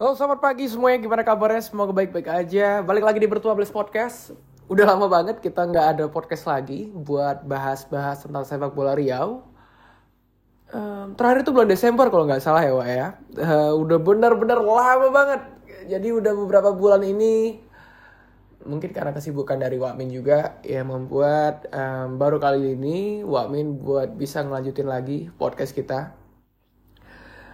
Halo 0.00 0.16
selamat 0.16 0.40
pagi 0.40 0.64
semuanya, 0.64 1.04
gimana 1.04 1.20
kabarnya? 1.20 1.60
Semoga 1.60 1.92
baik-baik 1.92 2.24
aja. 2.24 2.80
Balik 2.80 3.04
lagi 3.04 3.20
di 3.20 3.28
Bertua 3.28 3.52
Blast 3.52 3.76
Podcast. 3.76 4.32
Udah 4.64 4.88
lama 4.88 5.04
banget 5.04 5.36
kita 5.44 5.68
nggak 5.68 5.86
ada 5.92 6.04
podcast 6.08 6.48
lagi 6.48 6.88
Buat 6.88 7.44
bahas-bahas 7.44 8.24
tentang 8.24 8.40
sepak 8.48 8.72
bola 8.72 8.96
Riau. 8.96 9.44
Um, 10.72 11.12
Terakhir 11.12 11.44
itu 11.44 11.52
bulan 11.52 11.68
Desember 11.68 12.08
kalau 12.08 12.24
nggak 12.24 12.40
salah 12.40 12.64
ya 12.64 12.72
Wak 12.72 12.88
ya. 12.88 13.06
Uh, 13.36 13.76
Udah 13.84 14.00
benar-benar 14.00 14.64
lama 14.64 15.12
banget. 15.12 15.40
Jadi 15.84 16.08
udah 16.08 16.32
beberapa 16.40 16.72
bulan 16.72 17.04
ini 17.04 17.60
Mungkin 18.64 18.96
karena 18.96 19.12
kesibukan 19.12 19.58
dari 19.58 19.76
Wakmin 19.76 20.08
juga 20.08 20.62
Yang 20.64 20.88
membuat 20.88 21.66
um, 21.68 22.16
baru 22.16 22.40
kali 22.40 22.80
ini 22.80 23.20
Wakmin 23.28 23.76
buat 23.76 24.14
bisa 24.16 24.40
ngelanjutin 24.40 24.88
lagi 24.88 25.28
podcast 25.36 25.76
kita 25.76 26.21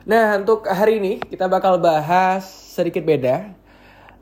Nah, 0.09 0.41
untuk 0.41 0.65
hari 0.65 1.05
ini 1.05 1.21
kita 1.21 1.53
bakal 1.53 1.77
bahas 1.77 2.49
sedikit 2.49 3.05
beda. 3.05 3.53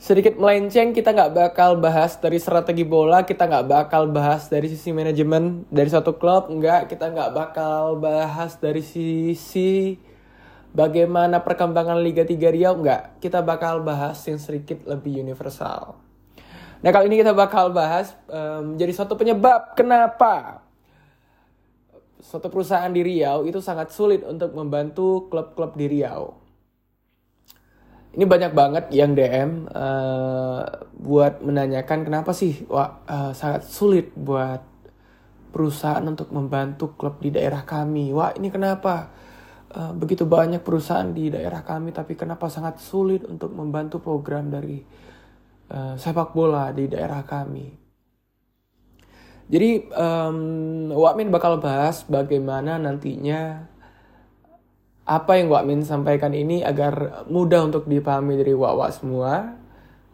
Sedikit 0.03 0.35
melenceng, 0.35 0.91
kita 0.91 1.15
nggak 1.15 1.31
bakal 1.31 1.79
bahas 1.79 2.19
dari 2.19 2.43
strategi 2.43 2.83
bola, 2.83 3.23
kita 3.23 3.47
nggak 3.47 3.71
bakal 3.71 4.11
bahas 4.11 4.51
dari 4.51 4.67
sisi 4.67 4.91
manajemen 4.91 5.63
dari 5.71 5.87
suatu 5.87 6.19
klub, 6.19 6.51
nggak, 6.51 6.91
kita 6.91 7.07
nggak 7.15 7.31
bakal 7.31 8.03
bahas 8.03 8.59
dari 8.59 8.83
sisi 8.83 9.95
bagaimana 10.75 11.47
perkembangan 11.47 12.03
Liga 12.03 12.27
3 12.27 12.35
Riau, 12.35 12.83
nggak. 12.83 13.23
Kita 13.23 13.47
bakal 13.47 13.87
bahas 13.87 14.19
yang 14.27 14.43
sedikit 14.43 14.83
lebih 14.91 15.23
universal. 15.23 16.03
Nah, 16.83 16.91
kali 16.91 17.07
ini 17.07 17.23
kita 17.23 17.31
bakal 17.31 17.71
bahas 17.71 18.11
um, 18.27 18.75
jadi 18.75 18.91
suatu 18.91 19.15
penyebab 19.15 19.79
kenapa 19.79 20.66
suatu 22.21 22.49
perusahaan 22.49 22.91
di 22.91 23.05
Riau 23.05 23.45
itu 23.45 23.61
sangat 23.61 23.93
sulit 23.93 24.25
untuk 24.25 24.53
membantu 24.57 25.29
klub-klub 25.29 25.77
di 25.77 25.87
Riau. 25.89 26.47
Ini 28.17 28.25
banyak 28.25 28.53
banget 28.57 28.85
yang 28.97 29.13
DM 29.13 29.69
uh, 29.69 29.77
eh, 29.77 30.65
buat 30.97 31.45
menanyakan 31.45 32.09
kenapa 32.09 32.33
sih 32.33 32.65
wah, 32.65 33.05
uh, 33.05 33.37
sangat 33.37 33.69
sulit 33.69 34.09
buat 34.17 34.65
perusahaan 35.53 36.01
untuk 36.01 36.33
membantu 36.33 36.97
klub 36.97 37.21
di 37.21 37.29
daerah 37.29 37.69
kami. 37.69 38.17
Wah 38.17 38.33
ini 38.33 38.49
kenapa 38.49 39.13
uh, 39.69 39.93
begitu 39.93 40.25
banyak 40.25 40.65
perusahaan 40.65 41.13
di 41.13 41.29
daerah 41.29 41.61
kami 41.61 41.93
tapi 41.93 42.17
kenapa 42.17 42.49
sangat 42.49 42.81
sulit 42.81 43.21
untuk 43.29 43.53
membantu 43.53 44.01
program 44.01 44.49
dari 44.49 44.81
uh, 45.77 46.01
sepak 46.01 46.33
bola 46.33 46.73
di 46.73 46.89
daerah 46.89 47.21
kami. 47.21 47.86
Jadi 49.47 49.87
um, 49.95 50.39
Wakmin 50.91 51.31
bakal 51.31 51.63
bahas 51.63 52.03
bagaimana 52.11 52.83
nantinya 52.83 53.71
apa 55.07 55.39
yang 55.39 55.47
Wakmin 55.55 55.87
sampaikan 55.87 56.35
ini 56.35 56.67
agar 56.67 57.23
mudah 57.31 57.63
untuk 57.71 57.87
dipahami 57.87 58.43
dari 58.43 58.59
Wak-Wak 58.59 58.91
semua. 58.91 59.55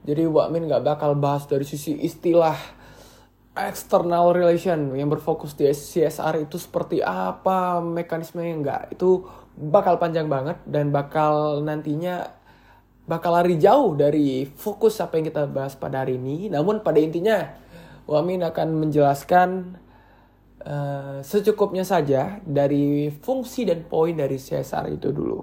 Jadi 0.05 0.29
Wakmin 0.29 0.69
nggak 0.69 0.85
bakal 0.85 1.17
bahas 1.17 1.49
dari 1.49 1.65
sisi 1.65 1.97
istilah 1.97 2.57
external 3.57 4.37
relation 4.37 4.93
yang 4.93 5.09
berfokus 5.09 5.57
di 5.57 5.69
CSR 5.69 6.45
itu 6.45 6.57
seperti 6.57 7.05
apa 7.05 7.85
mekanismenya 7.85 8.55
enggak 8.57 8.83
itu 8.97 9.29
bakal 9.53 10.01
panjang 10.01 10.25
banget 10.25 10.57
dan 10.65 10.89
bakal 10.89 11.61
nantinya 11.61 12.33
bakal 13.05 13.37
lari 13.37 13.61
jauh 13.61 13.93
dari 13.93 14.49
fokus 14.49 15.01
apa 15.05 15.21
yang 15.21 15.29
kita 15.29 15.49
bahas 15.49 15.73
pada 15.77 16.05
hari 16.05 16.21
ini. 16.21 16.53
Namun 16.53 16.85
pada 16.85 17.01
intinya 17.01 17.62
Wamin 18.07 18.43
akan 18.43 18.69
menjelaskan 18.83 19.79
uh, 20.67 21.19
secukupnya 21.23 21.87
saja 21.87 22.43
dari 22.43 23.11
fungsi 23.11 23.67
dan 23.67 23.87
poin 23.87 24.15
dari 24.15 24.39
CSR 24.39 24.95
itu 24.95 25.11
dulu. 25.15 25.41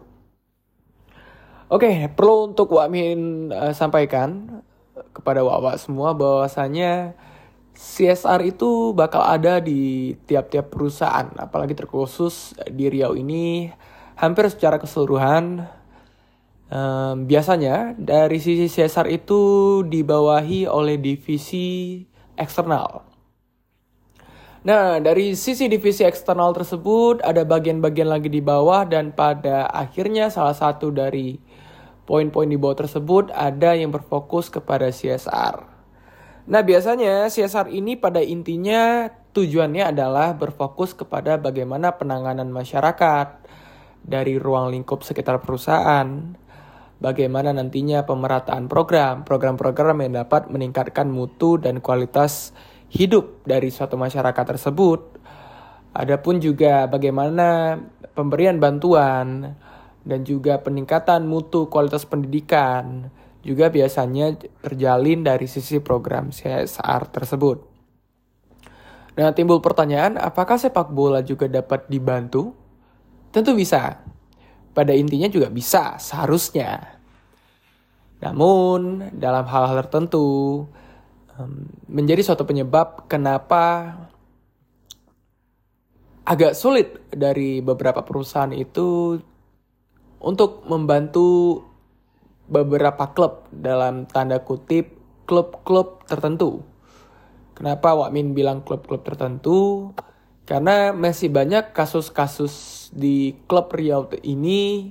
Oke, 1.69 1.85
okay, 1.85 1.95
perlu 2.09 2.49
untuk 2.49 2.73
Wamin 2.73 3.53
uh, 3.53 3.71
sampaikan 3.77 4.61
kepada 5.13 5.45
wawak 5.45 5.77
semua 5.77 6.17
bahwasanya 6.17 7.13
CSR 7.79 8.43
itu 8.43 8.91
bakal 8.91 9.23
ada 9.23 9.63
di 9.63 10.11
tiap-tiap 10.27 10.67
perusahaan, 10.73 11.31
apalagi 11.39 11.77
terkhusus 11.77 12.51
di 12.67 12.91
Riau 12.91 13.15
ini 13.15 13.71
hampir 14.19 14.51
secara 14.51 14.75
keseluruhan. 14.81 15.63
Um, 16.69 17.25
biasanya 17.25 17.97
dari 17.97 18.37
sisi 18.37 18.69
CSR 18.69 19.09
itu 19.09 19.41
dibawahi 19.89 20.69
oleh 20.69 21.01
divisi 21.01 22.05
eksternal. 22.39 23.03
Nah, 24.59 24.99
dari 24.99 25.39
sisi 25.39 25.71
divisi 25.71 26.03
eksternal 26.03 26.51
tersebut 26.51 27.23
ada 27.23 27.47
bagian-bagian 27.47 28.11
lagi 28.11 28.27
di 28.27 28.43
bawah 28.43 28.83
dan 28.83 29.15
pada 29.15 29.71
akhirnya 29.71 30.27
salah 30.27 30.55
satu 30.55 30.91
dari 30.91 31.39
poin-poin 32.03 32.49
di 32.49 32.59
bawah 32.59 32.83
tersebut 32.83 33.31
ada 33.31 33.71
yang 33.77 33.93
berfokus 33.93 34.51
kepada 34.51 34.91
CSR. 34.91 35.63
Nah, 36.49 36.61
biasanya 36.65 37.29
CSR 37.29 37.71
ini 37.71 37.95
pada 37.95 38.19
intinya 38.19 39.07
tujuannya 39.31 39.93
adalah 39.95 40.33
berfokus 40.35 40.97
kepada 40.97 41.37
bagaimana 41.37 41.95
penanganan 41.95 42.49
masyarakat 42.49 43.45
dari 44.01 44.41
ruang 44.41 44.73
lingkup 44.73 45.05
sekitar 45.05 45.39
perusahaan, 45.39 46.35
bagaimana 46.99 47.55
nantinya 47.55 48.03
pemerataan 48.03 48.67
program, 48.67 49.23
program-program 49.23 50.03
yang 50.05 50.13
dapat 50.23 50.51
meningkatkan 50.51 51.07
mutu 51.07 51.55
dan 51.57 51.79
kualitas 51.79 52.51
hidup 52.91 53.43
dari 53.47 53.71
suatu 53.71 53.95
masyarakat 53.95 54.45
tersebut. 54.45 55.17
Adapun 55.95 56.37
juga 56.37 56.85
bagaimana 56.85 57.79
pemberian 58.13 58.61
bantuan 58.61 59.55
dan 60.05 60.19
juga 60.27 60.61
peningkatan 60.61 61.25
mutu 61.25 61.67
kualitas 61.71 62.05
pendidikan 62.05 63.09
juga 63.39 63.71
biasanya 63.71 64.35
terjalin 64.61 65.23
dari 65.23 65.47
sisi 65.47 65.79
program 65.79 66.29
CSR 66.29 67.07
tersebut. 67.09 67.57
Nah, 69.15 69.35
timbul 69.35 69.59
pertanyaan, 69.59 70.15
apakah 70.15 70.55
sepak 70.55 70.91
bola 70.91 71.19
juga 71.23 71.47
dapat 71.47 71.87
dibantu? 71.91 72.55
Tentu 73.31 73.51
bisa 73.55 73.99
pada 74.73 74.93
intinya 74.93 75.27
juga 75.27 75.49
bisa, 75.51 75.97
seharusnya. 75.97 76.99
Namun, 78.19 79.11
dalam 79.15 79.47
hal-hal 79.47 79.85
tertentu, 79.87 80.67
menjadi 81.87 82.19
suatu 82.19 82.43
penyebab 82.43 83.07
kenapa 83.07 83.95
agak 86.27 86.53
sulit 86.53 86.99
dari 87.09 87.63
beberapa 87.63 88.03
perusahaan 88.03 88.51
itu 88.51 89.17
untuk 90.19 90.67
membantu 90.67 91.63
beberapa 92.51 93.07
klub 93.15 93.47
dalam 93.55 94.03
tanda 94.09 94.43
kutip 94.43 94.99
klub-klub 95.23 96.03
tertentu. 96.09 96.65
Kenapa 97.55 97.95
Wakmin 97.95 98.35
bilang 98.35 98.65
klub-klub 98.65 99.05
tertentu? 99.05 99.89
Karena 100.49 100.89
masih 100.97 101.29
banyak 101.29 101.77
kasus-kasus 101.77 102.89
di 102.89 103.37
klub 103.45 103.69
Riau 103.69 104.09
ini 104.25 104.89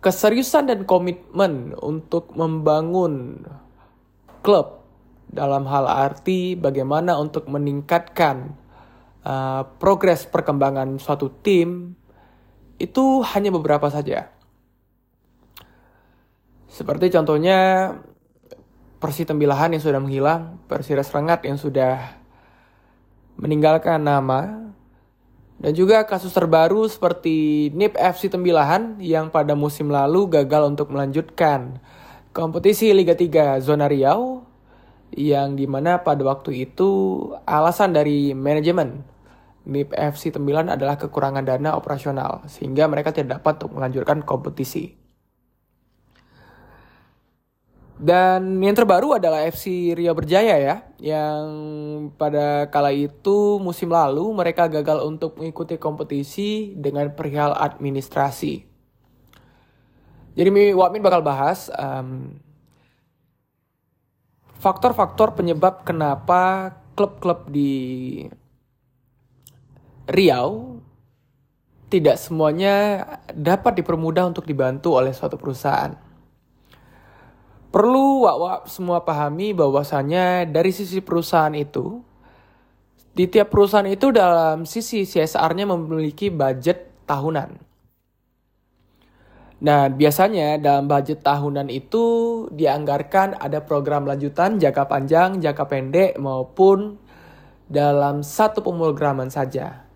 keseriusan 0.00 0.72
dan 0.72 0.88
komitmen 0.88 1.76
untuk 1.76 2.32
membangun 2.32 3.44
klub 4.40 4.88
dalam 5.28 5.68
hal 5.68 5.84
arti 5.84 6.56
bagaimana 6.56 7.20
untuk 7.20 7.44
meningkatkan 7.52 8.56
uh, 9.20 9.68
progres 9.76 10.24
perkembangan 10.24 10.96
suatu 10.96 11.28
tim 11.44 11.92
itu 12.80 13.20
hanya 13.36 13.52
beberapa 13.52 13.92
saja. 13.92 14.32
Seperti 16.72 17.12
contohnya 17.12 17.92
Persi 18.96 19.28
Tembilahan 19.28 19.76
yang 19.76 19.82
sudah 19.84 20.00
menghilang, 20.00 20.56
Persires 20.72 21.12
Rengat 21.12 21.44
yang 21.44 21.60
sudah 21.60 22.21
meninggalkan 23.36 24.02
nama 24.02 24.72
dan 25.62 25.72
juga 25.78 26.02
kasus 26.02 26.34
terbaru 26.34 26.90
seperti 26.90 27.70
NIP 27.70 27.94
FC 27.94 28.26
Tembilahan 28.26 28.98
yang 28.98 29.30
pada 29.30 29.54
musim 29.54 29.94
lalu 29.94 30.26
gagal 30.26 30.74
untuk 30.74 30.90
melanjutkan 30.90 31.78
kompetisi 32.34 32.90
Liga 32.90 33.14
3 33.14 33.62
Zona 33.62 33.86
Riau 33.86 34.42
yang 35.12 35.54
di 35.54 35.68
mana 35.68 36.00
pada 36.00 36.24
waktu 36.24 36.66
itu 36.66 37.20
alasan 37.44 37.92
dari 37.92 38.32
manajemen 38.32 39.04
NIP 39.62 39.94
FC 39.94 40.34
Tembilan 40.34 40.72
adalah 40.72 40.98
kekurangan 40.98 41.46
dana 41.46 41.78
operasional 41.78 42.42
sehingga 42.50 42.90
mereka 42.90 43.14
tidak 43.14 43.38
dapat 43.38 43.62
untuk 43.62 43.78
melanjutkan 43.78 44.26
kompetisi. 44.26 45.01
Dan 48.02 48.58
yang 48.58 48.74
terbaru 48.74 49.14
adalah 49.14 49.46
FC 49.46 49.94
Rio 49.94 50.10
Berjaya 50.10 50.58
ya, 50.58 50.82
yang 50.98 51.46
pada 52.18 52.66
kala 52.66 52.90
itu 52.90 53.62
musim 53.62 53.94
lalu 53.94 54.26
mereka 54.34 54.66
gagal 54.66 55.06
untuk 55.06 55.38
mengikuti 55.38 55.78
kompetisi 55.78 56.74
dengan 56.74 57.14
perihal 57.14 57.54
administrasi. 57.54 58.66
Jadi 60.34 60.50
Wakmin 60.74 60.98
bakal 60.98 61.22
bahas 61.22 61.70
faktor-faktor 64.58 65.38
penyebab 65.38 65.86
kenapa 65.86 66.74
klub-klub 66.98 67.54
di 67.54 68.26
Riau 70.10 70.82
tidak 71.86 72.18
semuanya 72.18 73.06
dapat 73.30 73.78
dipermudah 73.78 74.26
untuk 74.26 74.42
dibantu 74.42 74.98
oleh 74.98 75.14
suatu 75.14 75.38
perusahaan. 75.38 76.10
Perlu 77.72 78.28
wak-wak 78.28 78.68
semua 78.68 79.00
pahami 79.00 79.56
bahwasanya 79.56 80.44
dari 80.44 80.76
sisi 80.76 81.00
perusahaan 81.00 81.56
itu, 81.56 82.04
di 83.16 83.24
tiap 83.24 83.48
perusahaan 83.48 83.88
itu 83.88 84.12
dalam 84.12 84.68
sisi 84.68 85.08
CSR-nya 85.08 85.64
memiliki 85.64 86.28
budget 86.28 86.92
tahunan. 87.08 87.72
Nah, 89.62 89.88
biasanya 89.88 90.60
dalam 90.60 90.84
budget 90.84 91.24
tahunan 91.24 91.72
itu 91.72 92.04
dianggarkan 92.52 93.40
ada 93.40 93.64
program 93.64 94.04
lanjutan 94.04 94.60
jangka 94.60 94.84
panjang, 94.84 95.40
jangka 95.40 95.64
pendek 95.64 96.12
maupun 96.20 97.00
dalam 97.72 98.20
satu 98.20 98.60
pemrograman 98.60 99.32
saja. 99.32 99.88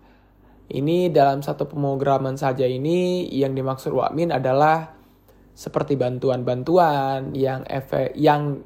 Ini 0.67 1.13
dalam 1.13 1.45
satu 1.45 1.69
pemrograman 1.69 2.41
saja 2.41 2.65
ini 2.65 3.29
yang 3.29 3.53
dimaksud 3.53 3.93
Wakmin 3.93 4.33
adalah 4.33 4.96
seperti 5.57 5.97
bantuan-bantuan 5.97 7.33
yang 7.33 7.65
efek 7.65 8.13
yang 8.13 8.61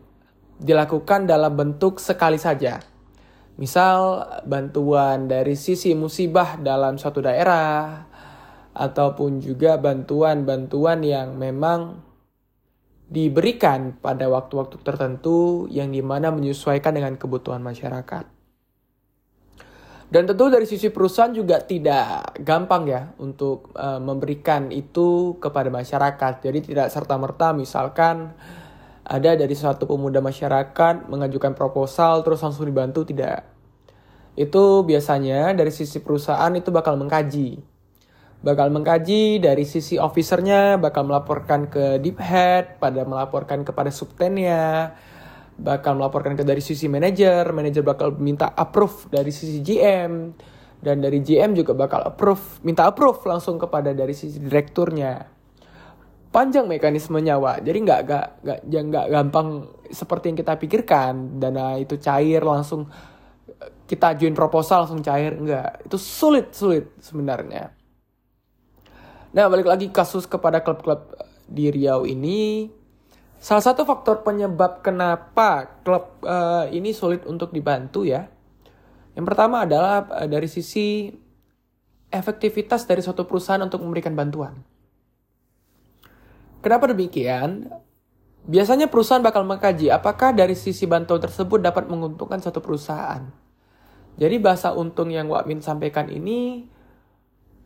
dilakukan 0.60 1.24
dalam 1.24 1.56
bentuk 1.56 2.04
sekali 2.04 2.36
saja. 2.36 2.84
Misal 3.56 4.28
bantuan 4.44 5.32
dari 5.32 5.56
sisi 5.56 5.96
musibah 5.96 6.60
dalam 6.60 7.00
suatu 7.00 7.24
daerah 7.24 8.04
ataupun 8.76 9.40
juga 9.40 9.80
bantuan-bantuan 9.80 11.00
yang 11.00 11.40
memang 11.40 12.04
diberikan 13.12 13.96
pada 14.00 14.28
waktu-waktu 14.28 14.76
tertentu 14.84 15.68
yang 15.72 15.92
di 15.96 16.04
mana 16.04 16.32
menyesuaikan 16.32 16.96
dengan 16.96 17.16
kebutuhan 17.16 17.64
masyarakat. 17.64 18.41
Dan 20.12 20.28
tentu 20.28 20.52
dari 20.52 20.68
sisi 20.68 20.92
perusahaan 20.92 21.32
juga 21.32 21.64
tidak 21.64 22.36
gampang 22.44 22.84
ya 22.84 23.16
untuk 23.16 23.72
uh, 23.80 23.96
memberikan 23.96 24.68
itu 24.68 25.40
kepada 25.40 25.72
masyarakat. 25.72 26.44
Jadi 26.44 26.60
tidak 26.68 26.92
serta-merta 26.92 27.56
misalkan 27.56 28.36
ada 29.08 29.32
dari 29.40 29.56
suatu 29.56 29.88
pemuda 29.88 30.20
masyarakat 30.20 31.08
mengajukan 31.08 31.56
proposal 31.56 32.28
terus 32.28 32.44
langsung 32.44 32.68
dibantu 32.68 33.08
tidak. 33.08 33.48
Itu 34.36 34.84
biasanya 34.84 35.56
dari 35.56 35.72
sisi 35.72 36.04
perusahaan 36.04 36.52
itu 36.60 36.76
bakal 36.76 37.00
mengkaji. 37.00 37.64
Bakal 38.44 38.68
mengkaji 38.68 39.40
dari 39.40 39.64
sisi 39.64 39.96
officernya, 39.96 40.76
bakal 40.76 41.08
melaporkan 41.08 41.72
ke 41.72 42.04
deep 42.04 42.20
head, 42.20 42.84
pada 42.84 43.08
melaporkan 43.08 43.64
kepada 43.64 43.94
subtennya, 43.94 44.92
bakal 45.58 46.00
melaporkan 46.00 46.36
ke 46.36 46.44
dari 46.48 46.64
sisi 46.64 46.88
manajer, 46.88 47.50
manajer 47.52 47.84
bakal 47.84 48.16
minta 48.16 48.52
approve 48.52 49.12
dari 49.12 49.32
sisi 49.34 49.60
GM, 49.60 50.32
dan 50.82 50.98
dari 50.98 51.22
GM 51.22 51.54
juga 51.54 51.78
bakal 51.78 52.02
approve, 52.02 52.64
minta 52.66 52.90
approve 52.90 53.22
langsung 53.30 53.62
kepada 53.62 53.94
dari 53.94 54.18
sisi 54.18 54.42
direkturnya. 54.42 55.30
Panjang 56.32 56.66
mekanismenya, 56.66 57.36
Wak. 57.38 57.62
Jadi 57.68 57.78
nggak 57.84 58.02
nggak 58.08 58.28
nggak 58.42 58.84
nggak 58.88 59.06
gampang 59.12 59.48
seperti 59.92 60.32
yang 60.32 60.38
kita 60.40 60.54
pikirkan. 60.56 61.44
Dana 61.44 61.76
itu 61.76 62.00
cair 62.00 62.40
langsung 62.40 62.88
kita 63.86 64.16
ajuin 64.16 64.32
proposal 64.32 64.88
langsung 64.88 65.04
cair 65.04 65.36
enggak. 65.36 65.84
Itu 65.86 66.00
sulit 66.00 66.56
sulit 66.56 66.96
sebenarnya. 67.04 67.76
Nah, 69.32 69.46
balik 69.48 69.68
lagi 69.68 69.92
kasus 69.92 70.24
kepada 70.24 70.64
klub-klub 70.64 71.20
di 71.52 71.68
Riau 71.68 72.08
ini 72.08 72.72
Salah 73.42 73.66
satu 73.66 73.90
faktor 73.90 74.22
penyebab 74.22 74.86
kenapa 74.86 75.82
klub 75.82 76.22
uh, 76.22 76.70
ini 76.70 76.94
sulit 76.94 77.26
untuk 77.26 77.50
dibantu 77.50 78.06
ya. 78.06 78.30
Yang 79.18 79.26
pertama 79.34 79.66
adalah 79.66 80.06
uh, 80.14 80.30
dari 80.30 80.46
sisi 80.46 81.10
efektivitas 82.14 82.86
dari 82.86 83.02
suatu 83.02 83.26
perusahaan 83.26 83.66
untuk 83.66 83.82
memberikan 83.82 84.14
bantuan. 84.14 84.62
Kenapa 86.62 86.94
demikian? 86.94 87.66
Biasanya 88.46 88.94
perusahaan 88.94 89.26
bakal 89.26 89.42
mengkaji 89.42 89.90
apakah 89.90 90.38
dari 90.38 90.54
sisi 90.54 90.86
bantuan 90.86 91.18
tersebut 91.18 91.66
dapat 91.66 91.90
menguntungkan 91.90 92.38
satu 92.38 92.62
perusahaan. 92.62 93.26
Jadi 94.22 94.38
bahasa 94.38 94.70
untung 94.78 95.10
yang 95.10 95.26
Wakmin 95.26 95.66
sampaikan 95.66 96.14
ini 96.14 96.70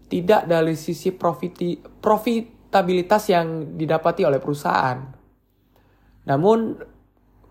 tidak 0.07 0.47
dari 0.47 0.79
sisi 0.79 1.11
profiti, 1.11 1.75
profitabilitas 1.83 3.27
yang 3.27 3.75
didapati 3.75 4.23
oleh 4.23 4.39
perusahaan 4.39 5.24
namun 6.25 6.81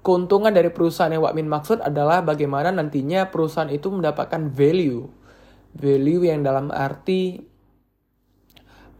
keuntungan 0.05 0.53
dari 0.53 0.69
perusahaan 0.69 1.11
yang 1.11 1.25
Wakmin 1.25 1.49
maksud 1.49 1.81
adalah 1.81 2.21
bagaimana 2.21 2.69
nantinya 2.75 3.33
perusahaan 3.33 3.73
itu 3.73 3.89
mendapatkan 3.89 4.53
value. 4.53 5.09
Value 5.75 6.23
yang 6.29 6.45
dalam 6.45 6.71
arti 6.71 7.41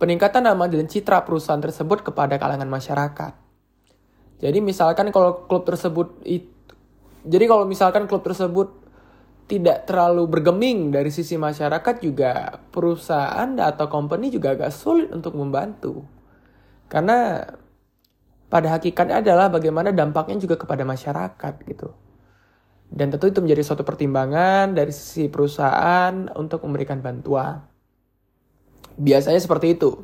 peningkatan 0.01 0.43
nama 0.43 0.67
dan 0.67 0.91
citra 0.91 1.23
perusahaan 1.23 1.63
tersebut 1.63 2.03
kepada 2.03 2.41
kalangan 2.41 2.67
masyarakat. 2.67 3.33
Jadi 4.43 4.59
misalkan 4.59 5.15
kalau 5.15 5.47
klub 5.47 5.63
tersebut 5.69 6.25
jadi 7.25 7.45
kalau 7.47 7.65
misalkan 7.69 8.11
klub 8.11 8.25
tersebut 8.27 8.85
tidak 9.45 9.85
terlalu 9.85 10.25
bergeming 10.25 10.89
dari 10.89 11.13
sisi 11.13 11.37
masyarakat 11.37 12.01
juga 12.01 12.65
perusahaan 12.73 13.49
atau 13.61 13.87
company 13.93 14.33
juga 14.33 14.57
agak 14.57 14.73
sulit 14.73 15.13
untuk 15.13 15.37
membantu. 15.37 16.05
Karena 16.89 17.45
pada 18.55 18.71
hakikatnya 18.71 19.19
adalah 19.19 19.51
bagaimana 19.51 19.91
dampaknya 19.91 20.39
juga 20.39 20.55
kepada 20.55 20.87
masyarakat 20.87 21.55
gitu. 21.67 21.91
Dan 22.87 23.11
tentu 23.11 23.27
itu 23.27 23.43
menjadi 23.43 23.67
suatu 23.67 23.83
pertimbangan 23.83 24.71
dari 24.71 24.95
sisi 24.95 25.27
perusahaan 25.27 26.31
untuk 26.39 26.63
memberikan 26.63 27.03
bantuan. 27.03 27.67
Biasanya 28.95 29.43
seperti 29.43 29.75
itu. 29.75 29.99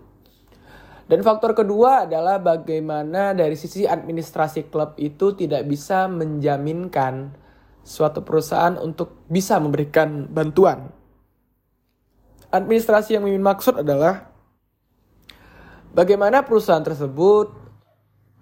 Dan 1.06 1.22
faktor 1.22 1.54
kedua 1.54 2.10
adalah 2.10 2.42
bagaimana 2.42 3.38
dari 3.38 3.54
sisi 3.54 3.86
administrasi 3.86 4.66
klub 4.66 4.98
itu 4.98 5.30
tidak 5.38 5.70
bisa 5.70 6.10
menjaminkan 6.10 7.30
suatu 7.86 8.26
perusahaan 8.26 8.74
untuk 8.82 9.30
bisa 9.30 9.62
memberikan 9.62 10.26
bantuan. 10.26 10.90
Administrasi 12.50 13.14
yang 13.14 13.22
Mimin 13.22 13.46
maksud 13.46 13.78
adalah 13.86 14.26
bagaimana 15.94 16.42
perusahaan 16.42 16.82
tersebut 16.82 17.59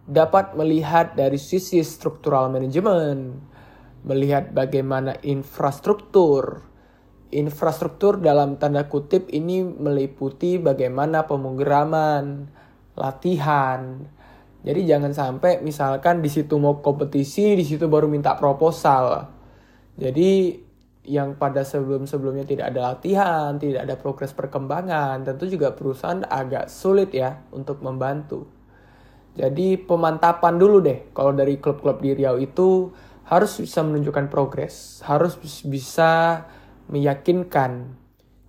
dapat 0.09 0.57
melihat 0.57 1.13
dari 1.13 1.37
sisi 1.37 1.85
struktural 1.85 2.49
manajemen, 2.49 3.37
melihat 4.09 4.57
bagaimana 4.57 5.21
infrastruktur. 5.21 6.65
Infrastruktur 7.29 8.17
dalam 8.25 8.57
tanda 8.57 8.89
kutip 8.89 9.29
ini 9.29 9.61
meliputi 9.61 10.57
bagaimana 10.57 11.29
pemrograman, 11.29 12.49
latihan. 12.97 14.01
Jadi 14.65 14.81
jangan 14.89 15.13
sampai 15.13 15.61
misalkan 15.61 16.25
di 16.25 16.33
situ 16.33 16.57
mau 16.57 16.81
kompetisi, 16.81 17.53
di 17.53 17.69
situ 17.69 17.85
baru 17.85 18.09
minta 18.09 18.33
proposal. 18.41 19.29
Jadi 20.01 20.57
yang 21.05 21.37
pada 21.37 21.69
sebelum-sebelumnya 21.69 22.49
tidak 22.49 22.73
ada 22.73 22.97
latihan, 22.97 23.61
tidak 23.61 23.85
ada 23.85 23.97
progres 24.01 24.33
perkembangan, 24.33 25.21
tentu 25.25 25.45
juga 25.49 25.77
perusahaan 25.77 26.25
agak 26.25 26.73
sulit 26.73 27.13
ya 27.13 27.45
untuk 27.53 27.85
membantu. 27.85 28.58
Jadi 29.37 29.77
pemantapan 29.77 30.57
dulu 30.57 30.81
deh 30.81 31.11
kalau 31.13 31.35
dari 31.37 31.61
klub-klub 31.61 32.01
di 32.01 32.17
Riau 32.17 32.41
itu 32.41 32.91
harus 33.29 33.61
bisa 33.61 33.85
menunjukkan 33.85 34.33
progres, 34.33 35.05
harus 35.05 35.37
bisa 35.69 36.45
meyakinkan. 36.89 37.93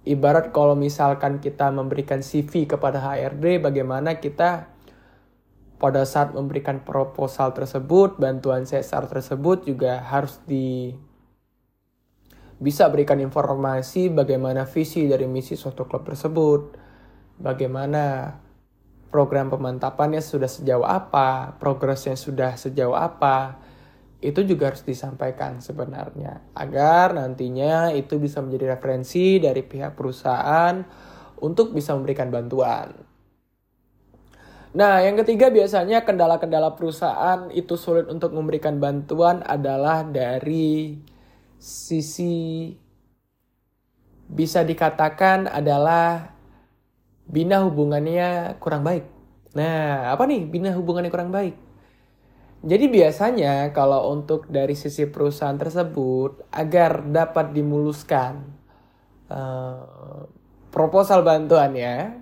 Ibarat 0.07 0.55
kalau 0.55 0.73
misalkan 0.79 1.43
kita 1.43 1.67
memberikan 1.69 2.23
CV 2.23 2.63
kepada 2.65 3.03
HRD, 3.03 3.59
bagaimana 3.59 4.17
kita 4.17 4.71
pada 5.79 6.07
saat 6.07 6.31
memberikan 6.31 6.83
proposal 6.83 7.51
tersebut, 7.51 8.15
bantuan 8.19 8.63
CSR 8.63 9.11
tersebut 9.11 9.67
juga 9.67 9.99
harus 9.99 10.39
di 10.47 10.95
bisa 12.59 12.91
berikan 12.91 13.15
informasi 13.23 14.11
bagaimana 14.11 14.67
visi 14.67 15.07
dari 15.07 15.23
misi 15.23 15.55
suatu 15.55 15.87
klub 15.87 16.03
tersebut, 16.03 16.75
bagaimana 17.39 18.35
program 19.09 19.49
pemantapannya 19.49 20.21
sudah 20.21 20.49
sejauh 20.49 20.85
apa, 20.85 21.57
progresnya 21.57 22.13
sudah 22.13 22.55
sejauh 22.55 22.93
apa, 22.93 23.57
itu 24.19 24.43
juga 24.43 24.69
harus 24.71 24.83
disampaikan 24.83 25.63
sebenarnya 25.63 26.43
agar 26.51 27.15
nantinya 27.15 27.95
itu 27.95 28.19
bisa 28.19 28.43
menjadi 28.43 28.75
referensi 28.75 29.39
dari 29.39 29.63
pihak 29.63 29.95
perusahaan 29.95 30.83
untuk 31.39 31.71
bisa 31.71 31.95
memberikan 31.95 32.27
bantuan. 32.27 32.91
Nah, 34.69 35.01
yang 35.01 35.17
ketiga 35.17 35.49
biasanya 35.49 36.05
kendala-kendala 36.05 36.77
perusahaan 36.77 37.49
itu 37.49 37.73
sulit 37.73 38.05
untuk 38.05 38.37
memberikan 38.37 38.77
bantuan 38.77 39.41
adalah 39.41 40.05
dari 40.05 40.99
sisi 41.57 42.69
bisa 44.29 44.61
dikatakan 44.61 45.49
adalah 45.49 46.37
bina 47.29 47.61
hubungannya 47.61 48.57
kurang 48.57 48.81
baik. 48.81 49.05
Nah, 49.53 50.09
apa 50.09 50.25
nih 50.25 50.49
bina 50.49 50.73
hubungannya 50.73 51.13
kurang 51.13 51.29
baik? 51.29 51.55
Jadi 52.59 52.85
biasanya 52.91 53.71
kalau 53.71 54.11
untuk 54.11 54.51
dari 54.51 54.75
sisi 54.75 55.07
perusahaan 55.07 55.55
tersebut 55.55 56.51
agar 56.51 57.07
dapat 57.07 57.55
dimuluskan 57.55 58.43
uh, 59.31 60.27
proposal 60.67 61.23
bantuannya. 61.23 62.19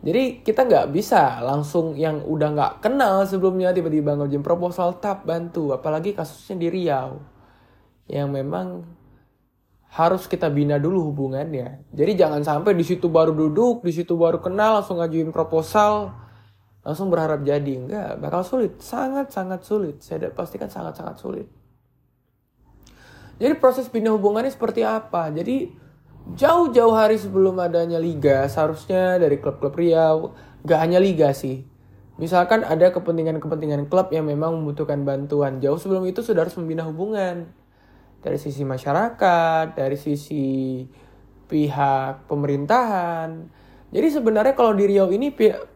Jadi 0.00 0.40
kita 0.40 0.64
nggak 0.64 0.96
bisa 0.96 1.44
langsung 1.44 1.92
yang 1.94 2.24
udah 2.24 2.48
nggak 2.56 2.74
kenal 2.82 3.20
sebelumnya 3.28 3.70
tiba-tiba 3.70 4.16
ngajin 4.16 4.40
proposal 4.40 4.96
tap 4.96 5.28
bantu, 5.28 5.76
apalagi 5.76 6.16
kasusnya 6.16 6.56
di 6.56 6.68
Riau 6.72 7.20
yang 8.08 8.32
memang 8.32 8.82
harus 9.90 10.30
kita 10.30 10.46
bina 10.46 10.78
dulu 10.78 11.10
hubungannya. 11.10 11.82
Jadi 11.90 12.12
jangan 12.14 12.42
sampai 12.46 12.78
di 12.78 12.86
situ 12.86 13.10
baru 13.10 13.34
duduk, 13.34 13.82
di 13.82 13.90
situ 13.90 14.14
baru 14.14 14.38
kenal 14.38 14.80
langsung 14.80 15.02
ngajuin 15.02 15.34
proposal, 15.34 16.14
langsung 16.86 17.10
berharap 17.10 17.42
jadi 17.42 17.72
enggak, 17.74 18.10
bakal 18.22 18.46
sulit, 18.46 18.78
sangat 18.78 19.34
sangat 19.34 19.66
sulit. 19.66 19.98
Saya 19.98 20.30
pastikan 20.30 20.70
sangat 20.70 20.94
sangat 20.94 21.16
sulit. 21.18 21.46
Jadi 23.40 23.56
proses 23.58 23.90
bina 23.90 24.14
hubungannya 24.14 24.52
seperti 24.52 24.84
apa? 24.86 25.32
Jadi 25.32 25.72
jauh-jauh 26.36 26.94
hari 26.94 27.16
sebelum 27.18 27.58
adanya 27.58 27.98
liga 27.98 28.46
seharusnya 28.46 29.18
dari 29.18 29.40
klub-klub 29.40 29.74
Riau 29.74 30.36
gak 30.62 30.78
hanya 30.78 31.00
liga 31.00 31.32
sih 31.32 31.64
misalkan 32.20 32.62
ada 32.68 32.92
kepentingan-kepentingan 32.92 33.88
klub 33.88 34.12
yang 34.12 34.28
memang 34.28 34.60
membutuhkan 34.60 35.00
bantuan 35.08 35.56
jauh 35.58 35.80
sebelum 35.80 36.04
itu 36.04 36.20
sudah 36.20 36.44
harus 36.44 36.54
membina 36.60 36.84
hubungan 36.84 37.48
dari 38.20 38.38
sisi 38.38 38.62
masyarakat 38.62 39.76
dari 39.76 39.96
sisi 39.96 40.84
pihak 41.50 42.30
pemerintahan 42.30 43.48
jadi 43.90 44.06
sebenarnya 44.08 44.54
kalau 44.54 44.72
di 44.76 44.84
Riau 44.86 45.10
ini 45.10 45.34
pihak 45.34 45.66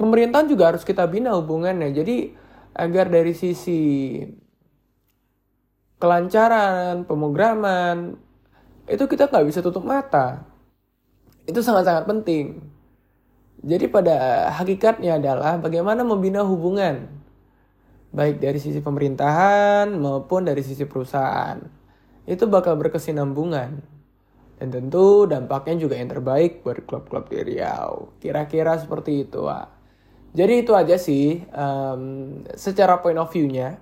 pemerintahan 0.00 0.48
juga 0.48 0.72
harus 0.74 0.86
kita 0.86 1.04
bina 1.06 1.36
hubungannya 1.36 1.92
jadi 1.92 2.32
agar 2.76 3.08
dari 3.08 3.32
sisi 3.32 4.20
kelancaran 5.96 7.08
pemrograman 7.08 8.26
itu 8.86 9.04
kita 9.10 9.26
nggak 9.26 9.46
bisa 9.50 9.60
tutup 9.64 9.82
mata. 9.82 10.46
Itu 11.46 11.62
sangat-sangat 11.62 12.06
penting. 12.06 12.62
Jadi 13.66 13.90
pada 13.90 14.46
hakikatnya 14.54 15.18
adalah 15.18 15.58
bagaimana 15.58 16.06
membina 16.06 16.46
hubungan. 16.46 17.10
Baik 18.16 18.40
dari 18.40 18.56
sisi 18.56 18.80
pemerintahan 18.80 19.92
maupun 19.92 20.48
dari 20.48 20.64
sisi 20.64 20.88
perusahaan. 20.88 21.60
Itu 22.24 22.48
bakal 22.48 22.80
berkesinambungan. 22.80 23.94
Dan 24.56 24.68
tentu 24.72 25.28
dampaknya 25.28 25.76
juga 25.76 26.00
yang 26.00 26.08
terbaik 26.08 26.64
buat 26.64 26.80
klub-klub 26.88 27.28
di 27.28 27.44
Riau. 27.44 28.16
Kira-kira 28.16 28.80
seperti 28.80 29.28
itu, 29.28 29.44
Wak. 29.44 29.68
Jadi 30.32 30.64
itu 30.64 30.72
aja 30.72 30.96
sih, 30.96 31.44
um, 31.52 32.40
secara 32.56 33.04
point 33.04 33.20
of 33.20 33.28
view-nya, 33.28 33.76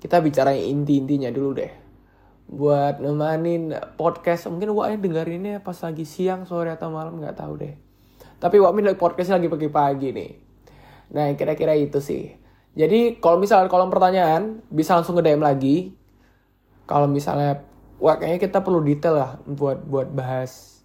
kita 0.00 0.24
bicara 0.24 0.56
inti-intinya 0.56 1.28
dulu 1.28 1.50
deh 1.56 1.72
buat 2.46 3.02
nemanin 3.02 3.74
podcast 3.98 4.46
mungkin 4.46 4.70
Wak 4.70 4.94
yang 4.94 5.00
dengerinnya 5.02 5.58
pas 5.66 5.74
lagi 5.82 6.06
siang 6.06 6.46
sore 6.46 6.70
atau 6.70 6.94
malam 6.94 7.18
nggak 7.18 7.42
tahu 7.42 7.58
deh 7.58 7.74
tapi 8.38 8.62
Wak 8.62 8.70
Min 8.70 8.94
podcast 8.94 9.34
lagi 9.34 9.50
pagi-pagi 9.50 10.14
nih 10.14 10.32
nah 11.10 11.26
kira-kira 11.34 11.74
itu 11.74 11.98
sih 11.98 12.38
jadi 12.76 13.18
kalau 13.18 13.40
misalnya 13.40 13.72
kolom 13.72 13.88
pertanyaan 13.88 14.60
bisa 14.68 14.94
langsung 14.94 15.16
ke 15.16 15.24
DM 15.24 15.42
lagi 15.42 15.96
kalau 16.86 17.10
misalnya 17.10 17.64
Wak 17.96 18.20
kayaknya 18.20 18.40
kita 18.44 18.60
perlu 18.60 18.84
detail 18.84 19.16
lah 19.16 19.30
buat 19.48 19.80
buat 19.88 20.12
bahas 20.12 20.84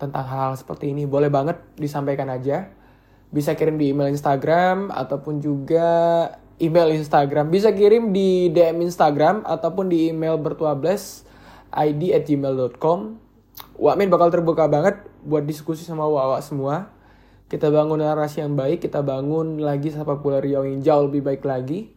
tentang 0.00 0.24
hal-hal 0.24 0.56
seperti 0.56 0.88
ini 0.88 1.04
boleh 1.04 1.28
banget 1.28 1.60
disampaikan 1.76 2.32
aja 2.32 2.72
bisa 3.28 3.52
kirim 3.52 3.76
di 3.76 3.92
email 3.92 4.08
Instagram 4.08 4.88
ataupun 4.88 5.44
juga 5.44 5.92
email 6.56 6.96
Instagram. 6.96 7.52
Bisa 7.52 7.72
kirim 7.72 8.12
di 8.12 8.48
DM 8.52 8.84
Instagram 8.84 9.44
ataupun 9.44 9.92
di 9.92 10.12
email 10.12 10.40
bertuables 10.40 11.26
id 11.72 12.02
at 12.16 12.24
gmail.com. 12.24 13.20
Wakmin 13.76 14.08
bakal 14.08 14.32
terbuka 14.32 14.68
banget 14.68 15.04
buat 15.24 15.44
diskusi 15.44 15.84
sama 15.84 16.08
wawak 16.08 16.40
semua. 16.44 16.92
Kita 17.46 17.70
bangun 17.70 18.02
narasi 18.02 18.42
yang 18.42 18.58
baik, 18.58 18.82
kita 18.82 19.06
bangun 19.06 19.62
lagi 19.62 19.94
sepak 19.94 20.18
bola 20.18 20.42
Riau 20.42 20.66
yang 20.66 20.82
jauh 20.82 21.06
lebih 21.06 21.22
baik 21.22 21.46
lagi. 21.46 21.94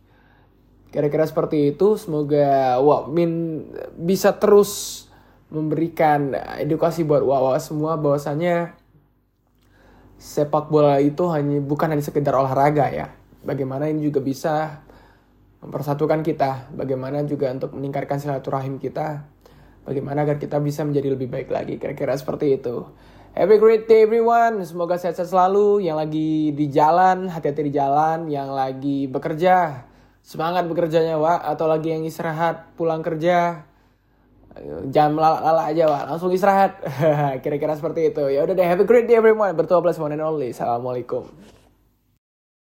Kira-kira 0.93 1.25
seperti 1.25 1.73
itu. 1.73 1.97
Semoga 1.97 2.77
Wakmin 2.77 3.65
bisa 3.97 4.37
terus 4.37 5.05
memberikan 5.49 6.37
edukasi 6.61 7.01
buat 7.01 7.25
wawak 7.25 7.57
semua 7.57 7.97
bahwasanya 7.97 8.77
sepak 10.21 10.69
bola 10.69 11.01
itu 11.01 11.25
hanya 11.33 11.57
bukan 11.57 11.97
hanya 11.97 12.05
sekedar 12.05 12.37
olahraga 12.37 12.85
ya 12.93 13.09
bagaimana 13.43 13.87
ini 13.87 14.03
juga 14.03 14.19
bisa 14.19 14.83
mempersatukan 15.59 16.23
kita, 16.23 16.71
bagaimana 16.71 17.23
juga 17.27 17.51
untuk 17.51 17.75
meningkatkan 17.75 18.15
silaturahim 18.19 18.79
kita, 18.79 19.27
bagaimana 19.83 20.23
agar 20.23 20.39
kita 20.39 20.55
bisa 20.63 20.87
menjadi 20.87 21.19
lebih 21.19 21.27
baik 21.27 21.51
lagi, 21.51 21.75
kira-kira 21.75 22.15
seperti 22.15 22.55
itu. 22.55 22.87
Have 23.39 23.55
a 23.55 23.59
great 23.63 23.87
day 23.87 24.03
everyone, 24.03 24.59
semoga 24.67 24.99
sehat-sehat 24.99 25.31
selalu, 25.31 25.79
yang 25.79 25.95
lagi 25.95 26.51
di 26.51 26.67
jalan, 26.67 27.31
hati-hati 27.31 27.71
di 27.71 27.71
jalan, 27.71 28.27
yang 28.27 28.51
lagi 28.51 29.07
bekerja, 29.07 29.87
semangat 30.19 30.67
bekerjanya 30.67 31.15
Wak, 31.15 31.47
atau 31.47 31.71
lagi 31.71 31.95
yang 31.95 32.03
istirahat, 32.03 32.75
pulang 32.75 32.99
kerja, 32.99 33.63
jangan 34.91 35.15
melala-lala 35.15 35.71
aja 35.71 35.87
Wak, 35.87 36.03
langsung 36.11 36.35
istirahat, 36.35 36.83
kira-kira 37.47 37.79
seperti 37.79 38.11
itu. 38.11 38.27
Ya 38.27 38.43
udah 38.43 38.59
deh, 38.59 38.67
have 38.67 38.83
a 38.83 38.83
great 38.83 39.07
day 39.07 39.15
everyone, 39.15 39.55
bertuah 39.55 39.79
plus 39.79 39.95
one 39.95 40.11
and 40.11 40.19
only, 40.19 40.51
Assalamualaikum. 40.51 41.31